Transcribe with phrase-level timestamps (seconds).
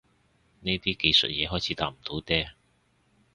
[0.61, 2.49] 呢啲技術嘢開始搭唔到嗲